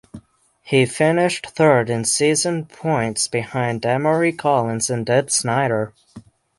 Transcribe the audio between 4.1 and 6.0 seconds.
Collins and Deb Snyder.